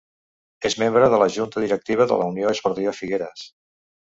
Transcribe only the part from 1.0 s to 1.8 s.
de la Junta